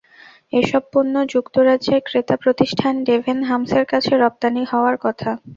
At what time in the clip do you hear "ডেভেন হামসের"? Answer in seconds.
3.07-3.85